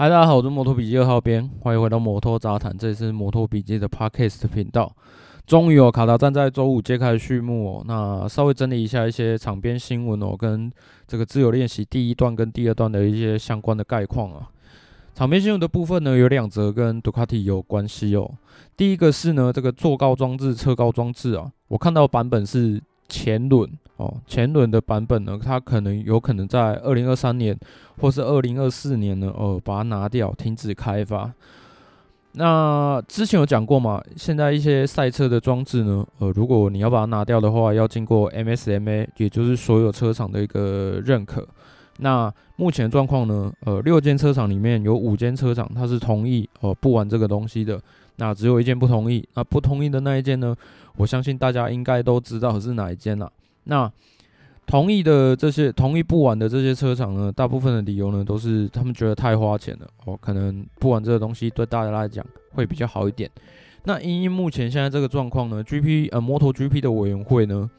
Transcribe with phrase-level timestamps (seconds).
[0.00, 4.94] 嗨，大家好，我是摩托笔记二号编，欢迎回到摩托杂谈，这里是摩托笔记的 Podcast 频道。
[5.44, 10.70] 终于哦卡达站在周五揭开序幕哦，那稍微整理一下一些场边新闻哦，跟
[11.08, 14.48] 这个自由练习第一段跟第二段的一些相关的概况啊。
[15.16, 18.30] 场边新闻的部分呢，有两则跟杜卡迪有关系哦。
[18.76, 23.68] 第一个是呢，这个坐高装置、车高装置啊，我看到版本是前轮
[23.98, 27.56] 哦，前轮的版本呢，它可能有可能在二零二三年
[28.00, 31.30] 或是二零二四年呢，哦，把它拿掉，停止开发。
[32.32, 41.46] 那之前有讲过嘛，现在一些赛车的装置呢，呃，如果你要把它拿掉的话，要经过 MSMA，也就是所有车厂的一个认可。
[42.00, 43.52] 那目前状况呢？
[43.64, 47.80] 呃，六间车厂里面有五间车厂，它是同意哦、呃、不玩这个东西的。
[48.16, 49.26] 那只有一间不同意。
[49.34, 50.54] 那不同意的那一间呢？
[50.96, 53.32] 我相信大家应该都知道是哪一间了。
[53.68, 53.90] 那
[54.66, 63.30] 同意的这些同意不玩的这些车厂呢，大部分的理由呢都是他们觉得太花钱了哦，可能不玩这个东西对大家来讲会比较好一点。
[63.84, 67.70] 那因为目前现在这个状况呢，GP 呃摩托 GP 的委员会呢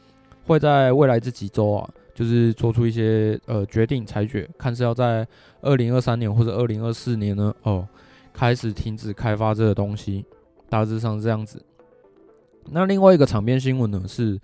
[0.45, 1.89] 会在未来这几周啊。
[2.15, 5.25] 就是做出一些呃决定裁决，看是要在
[5.61, 7.87] 二零二三年或者二零二四年呢哦
[8.33, 10.25] 开始停止开发这个东西，
[10.67, 11.63] 大致上是这样子。
[12.71, 14.37] 那另外一个场边新闻呢是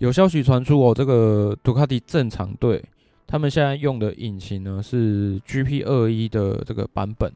[0.00, 2.84] 有消息传出哦，这个杜卡迪正常队
[3.26, 7.32] 他们现在用的引擎呢是 GP 二一的这个版本。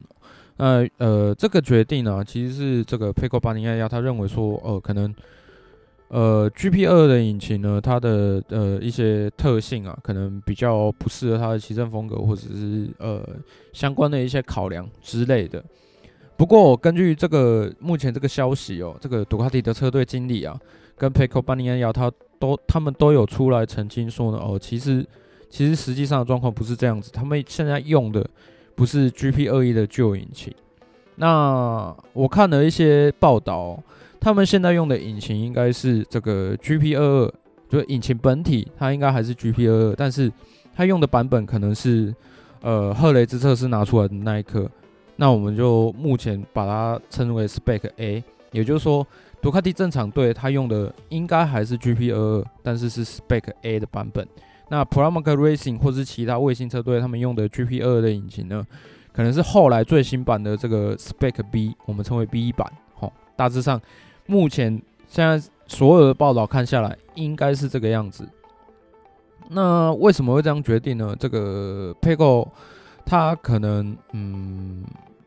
[0.57, 5.15] 那呃这个决定呢其实是这个佩科巴尼亚亚他认为说、呃、可能。
[6.07, 13.27] 呃，GP 二的引擎呢，它的呃一些特性啊，可能比较不适合它的骑乘风格，或者是呃
[13.73, 15.61] 相关的一些考量之类的。
[16.37, 20.55] 不过根据这个目前这个消息哦，这个杜卡迪的车队经理啊，
[20.95, 25.05] 跟佩科巴尼亚他都他们都有出来澄清说呢，哦，其实
[25.49, 28.25] 其实实际上的状况不是这样子，他们现在用的
[28.75, 30.53] 不是 GP 二一的旧引擎。
[31.15, 33.81] 那我看了一些报道。
[34.17, 37.33] 他们现在用的引擎应该是这个 GP 二二，
[37.69, 40.31] 就引擎本体它应该还是 GP 二二，但是
[40.75, 42.11] 它用的版本可能是
[42.61, 44.67] 呃赫雷兹测试拿出来的那一颗，
[45.17, 49.05] 那我们就目前把它称为 Spec A，也就是说
[49.45, 54.27] 杜卡迪正常队它用的应该还是 GP 二二，但是是 Spec A 的版本。
[54.69, 58.65] 那 Pramac Racing 或是其他卫星车队他们用的 GP 二二的引擎呢，
[59.13, 62.67] 可能是后来最新版的这个 Spec B，我们称为 B 版，
[62.99, 63.79] 齁，大致上。
[64.25, 68.27] 目前现在所有的报道看下来，应该是这个样子。
[69.49, 71.15] 那为什么会这样决定呢？
[71.19, 72.47] 这个 Pecco
[73.05, 74.83] 它可能，嗯，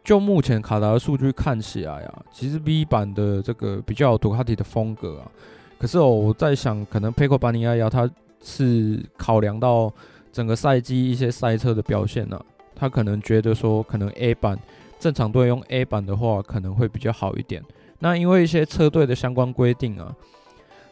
[0.08, 5.30] 就目前卡达的数据看起来啊，其实 B 版的这个比较有杜卡迪的风格啊。
[5.78, 8.08] 可是哦，我在想，可能 Pecco 巴尼亚亚他
[8.42, 9.92] 是考量到
[10.32, 12.42] 整个赛季一些赛车的表现呢、啊，
[12.74, 14.58] 他可能觉得说，可能 A 版
[14.98, 17.62] 正常队用 A 版的话，可能会比较好一点。
[17.98, 20.16] 那因为一些车队的相关规定啊，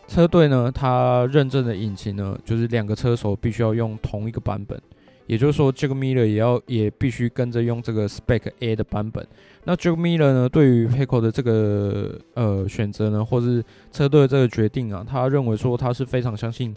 [0.06, 4.78] 车队呢，它认证的引擎呢，就是两个车手必须要用同一个版本，
[5.26, 9.26] 也就是说，Jack Miller 也要也必须跟着用这个 Spec A 的版本。
[9.64, 16.74] 那 Jack Miller 呢，对于 Pecco 的这个呃选择呢，或是车队这个决定啊，他认为说他是非常相信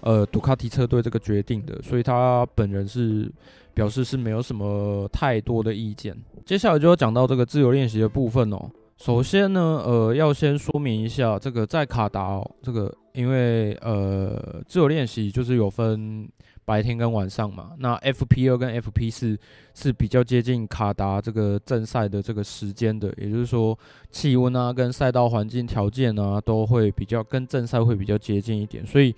[0.00, 3.30] 呃杜卡迪车队这个决定的，所以他本人是
[3.74, 6.16] 表示是没有什么太多的意见。
[6.44, 8.70] 接下来就要讲到这个自由练习的部分哦。
[8.98, 16.28] 首先呢，呃，要先说明一下，这个在卡达哦，这个因为呃，自由练习就是有分
[16.64, 17.72] 白天跟晚上嘛。
[17.78, 19.38] 那 FP 二跟 FP 四
[19.74, 23.78] 是比较接近卡达这个正赛的这个时间的，也就是说
[24.10, 28.86] 气温啊跟赛道环境条件啊都会比较跟正赛会比较接近一点。
[28.86, 29.14] 所以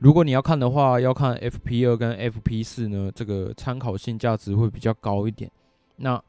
[0.00, 5.50] 如果你要看的话，要看 FP 二跟 FP 四呢，这个参考性价值会比较高一点。
[5.96, 6.20] 那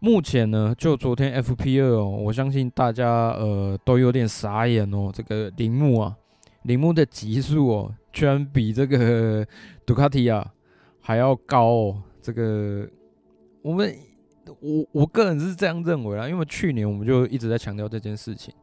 [0.00, 5.12] 目前呢，就昨天 FP 二哦，我相信大家呃都有点傻眼哦。
[5.14, 6.16] 这个铃木啊，
[6.62, 9.46] 铃木的极速哦，居然比这个
[9.86, 10.52] 杜卡迪啊
[11.00, 12.02] 还要高哦。
[12.20, 12.88] 这个
[13.62, 13.94] 我们
[14.60, 18.54] 我我个人是这样认为啦，因为去年我们就一直在强调这件事情。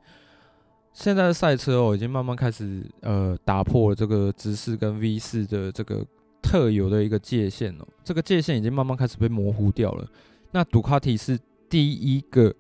[0.93, 6.05] 现在的赛车哦，已经慢慢开始呃打破了这个直四跟 V 四的这个
[6.41, 10.07] 特有的一个界限哦，这个界限已经慢慢开始被模糊掉了。
[10.51, 11.37] 那杜卡迪是
[11.69, 12.53] 第一个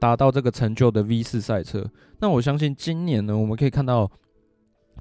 [0.00, 1.88] 达到这个成就的 V 四赛车。
[2.18, 4.10] 那我相信今年呢，我们可以看到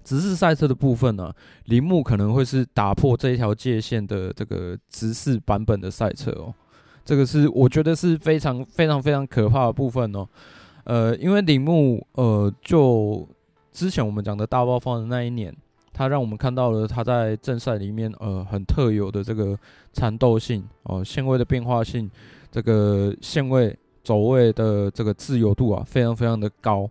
[0.07, 1.33] 直视赛车的部分呢、
[1.65, 6.53] 铃木可能会是打破这一条界限的这个直视版本的赛车哦。
[7.03, 10.25] 这个是我觉得是非常非常非常可怕的部分哦。
[10.85, 13.27] 呃，因为铃木呃，就
[13.73, 15.53] 之前我们讲的大爆发的那一年。
[15.93, 19.57] 它让我们看到了它在正赛里面呃很特有的这个
[19.93, 22.07] 缠斗性哦，线位的变化性，
[22.51, 26.87] 这个线位走位的这个自由度啊，非常非常的高。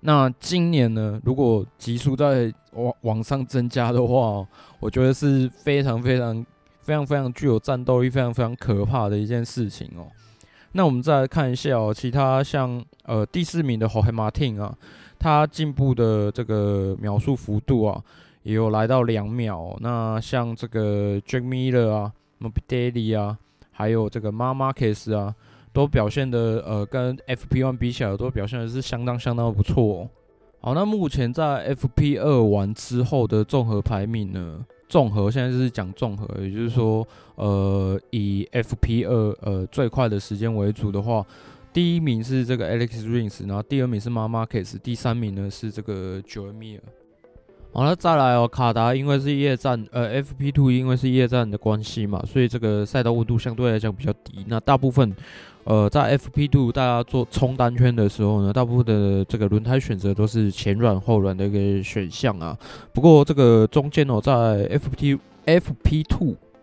[0.00, 4.46] 那今年呢，如果级数在往往上增加的话，
[4.78, 6.46] 我觉得是非常非常
[6.80, 10.06] 非常非常具有战斗力、非常非常可怕的一件事情哦。
[10.72, 14.74] 那我们再来看一下哦，其他像呃第四名的 Jorge Martin 啊，
[15.18, 18.00] 他进步的这个秒数幅度啊，
[18.44, 19.76] 也有来到两秒。
[19.80, 23.36] 那像这个 Jack Miller 啊，Morbidelli 啊，
[23.72, 25.34] 还有这个 Marc Marquez 啊，
[25.72, 30.10] 都表现的呃跟 FP1 比起来，都表现的是相当相当不错哦。
[30.60, 34.64] 好，那目前在 FP2 完之后的综合排名呢？
[34.88, 37.06] 综合现在就是讲综合，也就是说，
[37.36, 41.24] 呃，以 FP 二呃最快的时间为主的话，
[41.72, 46.80] 第一名是这个 Alex Rins，然后第二名是 Marc Marquez，第三名呢是这个 Joan Mir。
[47.72, 54.44] 好了，再来哦，卡达因为是夜战，呃，FP Two 因为是夜战的关系嘛，所以这个赛道温度相对来讲比较低。
[54.46, 55.14] 那大部分。
[55.64, 62.56] 呃，在 FP Two 大家做冲单圈的时候呢，大部分的这个轮胎选择都是前软后软的一个选项啊。
[62.94, 66.02] 不过这个中间哦，在 FP FP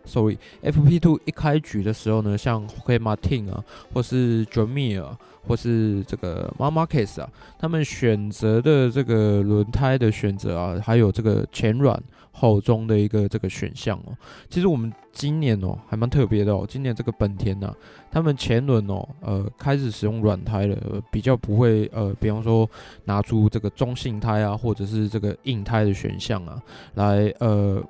[0.07, 3.63] Two，sorry，FP Two 一开局的时候呢，像 h o k e Martin 啊，
[3.94, 5.06] 或是 Jamir，
[5.48, 12.01] 或是这个 Marc Marquez 啊，他们选择的这个轮胎的选择啊，还有这个前软。
[12.39, 14.15] 后中的一个这个选项哦，
[14.48, 17.75] 其实我们今年哦还蛮特别的哦，今年这个本田呐、啊，
[18.12, 22.69] 他们前轮哦呃开始使用软胎了，比较不会呃，比方说
[23.06, 26.62] 拿出这个中性胎啊，或者是这个硬胎的选项啊，
[26.94, 27.83] 来呃，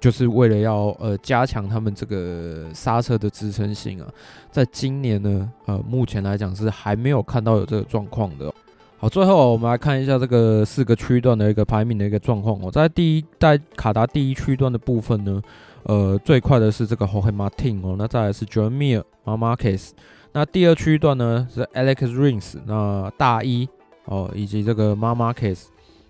[0.00, 4.08] 就是为了要呃加强他们这个刹车的支撑性啊，
[4.50, 8.52] 在今年呢呃目前来讲是还没有看到有这个状况的。
[8.98, 12.70] 好，最后我们来看一下这个四个区段的一个排名的一个状况哦。
[12.70, 15.40] 在第一在卡达第一区段的部分呢，
[15.84, 19.90] 呃，最快的是这个 Jorge Martin 哦，那再来是 Joan Mir、Marc Marquez。
[20.32, 23.66] 那第二区段呢是 Alex Rins，那大一
[24.04, 25.64] 哦，以及这个 Marquez，。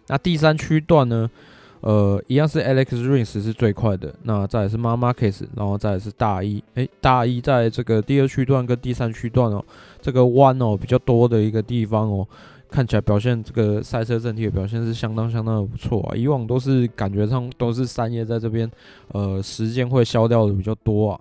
[0.09, 1.31] 那第三区段呢，
[1.81, 6.62] 呃，一样是 Alex Rins 是最快的，那再来是 Marc Marquez，然后再来是大一。
[6.75, 9.65] 诶，大一在这个第二区段跟第三区段哦，
[10.00, 12.27] 这个弯哦比较多的一个地方哦。
[12.71, 18.71] 看起来表现这个赛车整体的表现是相当相当的不错啊，以往都是感觉上都是三叶在这边，
[19.09, 21.21] 呃，时间会消掉的比较多啊。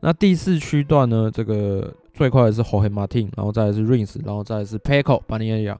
[0.00, 5.76] 那第四区段呢，这个最快的是 Jorge Martin，然后再来是 Rins，然后再来是 Pecco Bagnaia。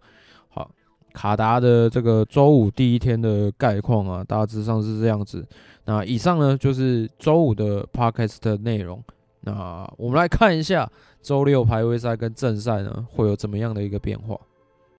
[1.14, 5.43] 卡达的这个周五第一天的概况啊，大致上是这样子。
[5.87, 9.02] 那以上呢就是周五的 Podcast 的内容。
[9.40, 10.90] 那我们来看一下
[11.22, 14.38] 周六排位赛跟正赛呢会有怎么样的一个变化。